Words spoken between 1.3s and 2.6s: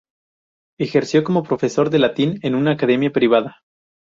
profesor de latín en